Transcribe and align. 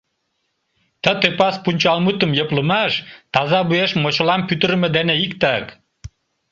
Ты 1.01 1.11
тӧпас 1.21 1.55
пунчалмутым 1.63 2.31
йӧплымаш— 2.37 2.93
таза 3.33 3.59
вуеш 3.67 3.91
мочылам 4.01 4.41
пӱтырымӧ 4.47 4.87
дене 4.97 5.13
иктак. 5.25 5.65